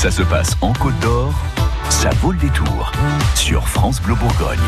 [0.00, 1.34] Ça se passe en Côte d'Or,
[1.90, 2.90] ça vaut le détour
[3.34, 4.58] sur France Bleu Bourgogne.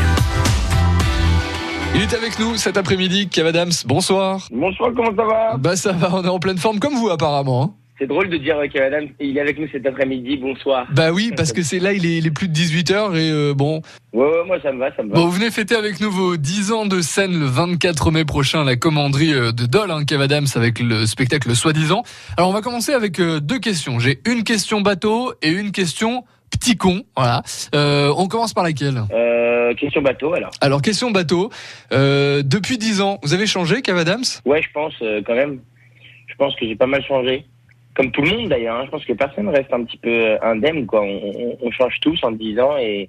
[1.95, 3.71] Il est avec nous cet après-midi, Kev Adams.
[3.87, 4.47] Bonsoir.
[4.51, 5.57] Bonsoir, comment ça va?
[5.57, 7.75] Bah ça va, on est en pleine forme comme vous apparemment.
[7.99, 10.87] C'est drôle de dire Adams, il est avec nous cet après-midi, bonsoir.
[10.91, 13.53] Bah oui, parce que c'est là, il est, il est plus de 18h et euh,
[13.53, 13.81] bon.
[14.13, 15.15] Ouais, ouais, moi ça me va, ça me va.
[15.15, 18.61] Bon, vous venez fêter avec nous vos 10 ans de scène le 24 mai prochain
[18.61, 22.03] à la commanderie euh, de Dole, hein, Kev Adams, avec le spectacle Soi-disant.
[22.35, 23.99] Alors on va commencer avec euh, deux questions.
[23.99, 27.03] J'ai une question bateau et une question petit con.
[27.15, 27.43] Voilà.
[27.75, 29.03] Euh, on commence par laquelle?
[29.13, 30.51] Euh, question bateau alors.
[30.61, 31.51] Alors question bateau.
[31.91, 34.23] Euh, depuis 10 ans, vous avez changé, Kev Adams?
[34.45, 35.59] Ouais, je pense euh, quand même.
[36.27, 37.45] Je pense que j'ai pas mal changé.
[37.95, 38.83] Comme tout le monde d'ailleurs, hein.
[38.85, 41.01] je pense que personne reste un petit peu euh, indemne, quoi.
[41.01, 43.07] On, on- on change tous en 10 ans et,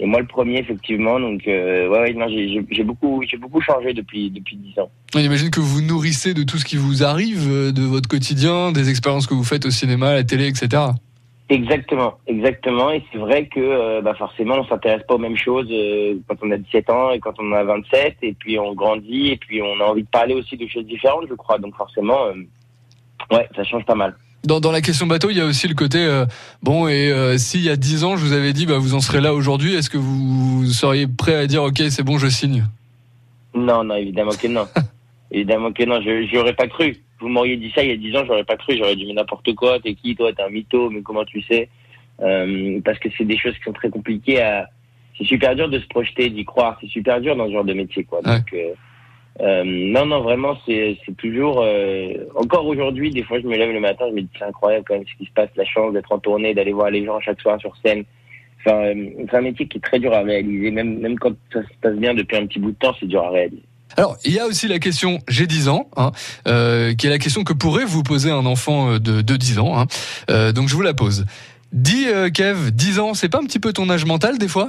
[0.00, 1.18] et moi le premier effectivement.
[1.18, 4.90] Donc euh, ouais, ouais, non, j'ai- beaucoup, j'ai beaucoup changé depuis depuis 10 ans.
[5.14, 8.70] On imagine que vous nourrissez de tout ce qui vous arrive, euh, de votre quotidien,
[8.72, 10.68] des expériences que vous faites au cinéma, à la télé, etc.
[11.50, 12.90] Exactement, exactement.
[12.90, 16.36] Et c'est vrai que euh, bah forcément, on s'intéresse pas aux mêmes choses euh, quand
[16.42, 18.16] on a 17 ans et quand on a 27.
[18.20, 21.24] Et puis on grandit et puis on a envie de parler aussi de choses différentes,
[21.30, 21.58] je crois.
[21.58, 22.34] Donc forcément, euh,
[23.30, 24.14] ouais, ça change pas mal.
[24.44, 26.24] Dans, dans la question bateau, il y a aussi le côté euh,
[26.62, 29.00] bon et euh, s'il y a 10 ans, je vous avais dit bah vous en
[29.00, 32.64] serez là aujourd'hui, est-ce que vous seriez prêt à dire OK, c'est bon, je signe?
[33.54, 34.66] Non, non, évidemment que non.
[35.32, 36.96] évidemment que non, je j'y aurais pas cru.
[37.20, 38.76] Vous m'auriez dit ça il y a 10 ans, j'aurais pas cru.
[38.78, 41.68] J'aurais dit mais n'importe quoi, t'es qui toi, t'es un mytho, mais comment tu sais?
[42.22, 44.68] Euh, Parce que c'est des choses qui sont très compliquées à.
[45.18, 46.78] C'est super dur de se projeter, d'y croire.
[46.80, 48.22] C'est super dur dans ce genre de métier, quoi.
[48.22, 48.54] Donc
[49.40, 51.62] euh, non, non, vraiment, c'est toujours.
[51.62, 54.84] euh, encore aujourd'hui, des fois, je me lève le matin, je me dis c'est incroyable
[54.88, 57.20] quand même ce qui se passe, la chance d'être en tournée, d'aller voir les gens
[57.20, 58.04] chaque soir sur scène.
[58.60, 58.94] Enfin, euh,
[59.30, 61.94] c'est un métier qui est très dur à réaliser, même même quand ça se passe
[61.94, 63.62] bien depuis un petit bout de temps, c'est dur à réaliser.
[63.96, 66.10] Alors, il y a aussi la question j'ai 10 ans, hein,
[66.44, 69.78] qui est la question que pourrait vous poser un enfant de, de 10 ans.
[69.78, 70.52] hein.
[70.52, 71.24] Donc je vous la pose.
[71.72, 74.68] Dis Kev, 10 ans, c'est pas un petit peu ton âge mental des fois?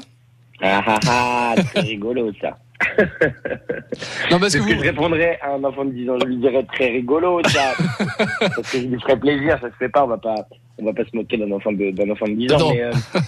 [0.62, 2.58] Ah ah ah, c'est rigolo ça.
[4.32, 6.28] Non parce que ce que je vous répondrais à un enfant de 10 ans, je
[6.28, 7.74] lui dirais très rigolo ça.
[8.40, 10.36] Parce que je lui ferais plaisir, ça se fait pas, on va pas,
[10.78, 12.60] on va pas se moquer d'un enfant de, d'un enfant de 10 ans.
[12.60, 12.72] Non.
[12.74, 12.92] Mais, euh,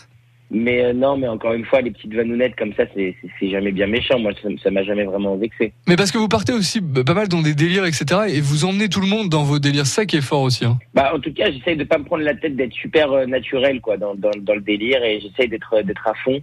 [0.51, 3.87] mais euh, non, mais encore une fois, les petites vanounettes comme ça, c'est, jamais bien
[3.87, 4.19] méchant.
[4.19, 4.31] Moi,
[4.63, 5.73] ça, m'a jamais vraiment vexé.
[5.87, 8.05] Mais parce que vous partez aussi b- pas mal dans des délires, etc.
[8.29, 9.87] Et vous emmenez tout le monde dans vos délires.
[9.87, 10.65] Ça qui est fort aussi.
[10.65, 10.77] Hein.
[10.93, 13.81] Bah, en tout cas, j'essaye de pas me prendre la tête, d'être super euh, naturel,
[13.81, 16.39] quoi, dans, dans, dans le délire, et j'essaye d'être, d'être à fond.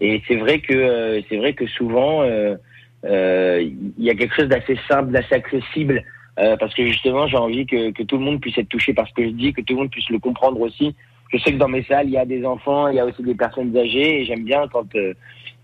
[0.00, 2.56] Et c'est vrai que, euh, c'est vrai que souvent, euh,
[3.04, 3.60] euh,
[3.98, 6.02] il y a quelque chose d'assez simple, d'assez accessible,
[6.38, 9.06] euh, parce que justement, j'ai envie que, que tout le monde puisse être touché par
[9.08, 10.94] ce que je dis, que tout le monde puisse le comprendre aussi.
[11.32, 13.22] Je sais que dans mes salles, il y a des enfants, il y a aussi
[13.22, 15.14] des personnes âgées, et j'aime bien quand, euh,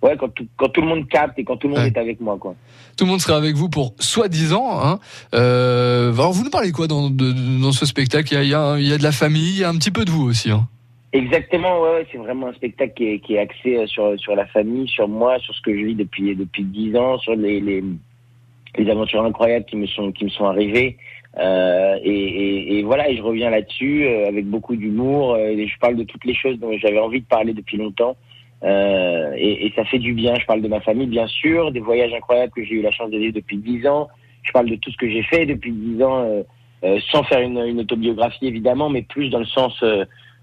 [0.03, 1.89] ouais, quand tout, quand tout le monde capte et quand tout le monde Ouais.
[1.89, 2.55] est avec moi, quoi.
[2.97, 4.81] Tout le monde sera avec vous pour soi-disant.
[4.83, 4.99] Hein.
[5.35, 8.29] Euh, alors vous nous parlez quoi dans, de- dans ce spectacle?
[8.33, 9.65] Il y, a, il, y a, un- il y a de la famille, il y
[9.65, 10.51] a un petit peu de vous aussi.
[10.51, 10.67] Hein.
[11.13, 14.37] Exactement, ouais, ouais, c'est vraiment un spectacle qui est, qui est axé euh, sur sur
[14.37, 17.61] la famille, sur moi, sur ce que je vis depuis depuis dix ans, sur les,
[17.61, 17.83] les
[18.77, 20.99] les aventures incroyables qui me sont qui me sont arrivées.
[21.39, 25.35] Euh, et, et, voilà, et je reviens là-dessus euh, avec beaucoup d'humour.
[25.35, 28.17] euh, et je parle de toutes les choses dont j'avais envie de parler depuis longtemps.
[28.65, 30.35] Euh, et, et ça fait du bien.
[30.35, 33.11] Je parle de ma famille, bien sûr, des voyages incroyables que j'ai eu la chance
[33.11, 34.09] de vivre depuis dix ans.
[34.43, 36.45] Je parle de tout ce que j'ai fait depuis dix ans,
[36.85, 39.83] euh, sans faire une, une autobiographie évidemment, mais plus dans le sens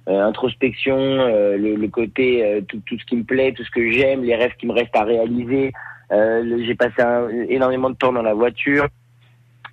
[0.08, 3.90] introspection, euh, le, le côté euh, tout, tout ce qui me plaît, tout ce que
[3.92, 5.74] j'aime, les rêves qui me restent à réaliser.
[6.12, 8.88] Euh, J'ai passé un- énormément de temps dans la voiture,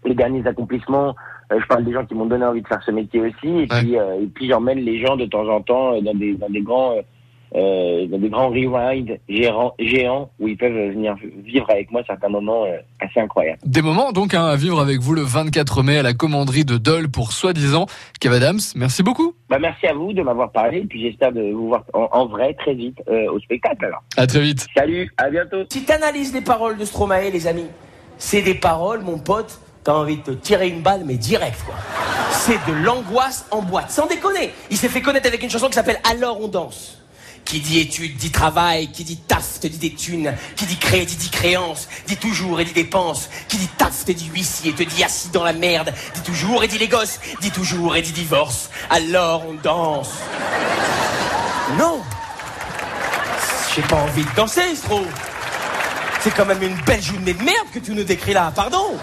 [0.05, 1.15] les derniers accomplissements.
[1.53, 3.55] Euh, je parle des gens qui m'ont donné envie de faire ce métier aussi, et
[3.61, 3.67] Ouais.
[3.81, 6.49] puis euh, et puis j'emmène les gens de temps en temps euh, dans des dans
[6.49, 6.95] des grands
[7.55, 11.15] euh, euh, dans des grands rewinds géants, géants où ils peuvent venir
[11.45, 13.59] vivre avec moi certains moments euh, assez incroyables.
[13.65, 16.79] Des moments donc hein, à vivre avec vous le 24 mai à la commanderie de
[16.79, 17.87] Dole pour soi-disant.
[18.21, 19.35] Kev Adams, merci beaucoup.
[19.49, 22.27] Bah merci à vous de m'avoir parlé, et puis j'espère de vous voir en, en
[22.27, 24.03] vrai très vite euh, au spectacle alors.
[24.17, 24.67] À très vite.
[24.77, 25.65] Salut, à bientôt.
[25.71, 27.67] Si t'analyses les paroles de Stromae, les amis,
[28.19, 31.75] c'est des paroles, mon pote, t'as envie de te tirer une balle, mais direct, quoi.
[32.31, 34.51] C'est de l'angoisse en boîte, sans déconner.
[34.71, 37.02] Il s'est fait connaître avec une chanson qui s'appelle Alors on danse.
[37.45, 41.17] Qui dit études, dit travail, qui dit taf, te dit des thunes, qui dit crédit,
[41.17, 45.05] dit créance, dit toujours et dit dépense, qui dit taf, te dit huissier, te dit
[45.05, 48.71] assis dans la merde, dit toujours et dit les gosses, dit toujours et dit divorce.
[48.89, 50.11] Alors on danse.
[51.79, 52.01] Non
[53.75, 55.03] J'ai pas envie de danser, Stro.
[56.21, 58.97] C'est quand même une belle journée de merde que tu nous décris là, pardon.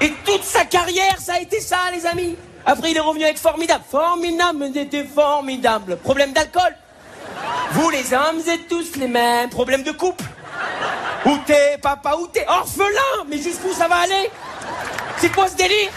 [0.00, 2.36] Et toute sa carrière, ça a été ça, les amis.
[2.66, 3.84] Après, il est revenu avec formidable.
[3.88, 5.96] Formidable, mais c'était formidable.
[5.96, 6.76] Problème d'alcool.
[7.74, 9.48] Vous, les hommes, êtes tous les mêmes.
[9.48, 10.24] Problème de couple.
[11.24, 12.44] Où t'es, papa, où t'es?
[12.46, 14.30] Orphelin Mais jusqu'où ça va aller?
[15.18, 15.90] C'est quoi ce délire?